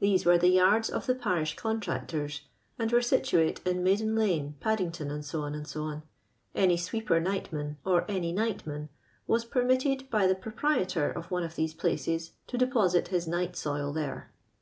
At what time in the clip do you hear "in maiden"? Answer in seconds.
3.66-4.14